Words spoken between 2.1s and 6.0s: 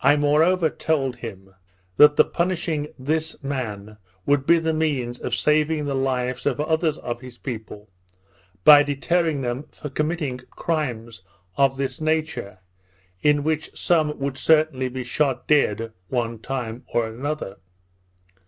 the punishing this man would be the means of saving the